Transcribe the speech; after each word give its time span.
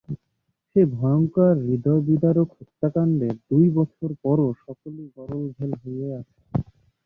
সেই 0.69 0.85
ভয়ংকর 0.93 1.55
হূদয়বিদারক 1.65 2.49
হত্যাকাণ্ডের 2.57 3.35
দুই 3.49 3.65
বছর 3.77 4.09
পরও 4.23 4.49
সকলই 4.63 5.05
গরল 5.17 5.43
ভেল 5.55 5.71
হয়েই 5.81 6.11
আছে। 6.19 6.35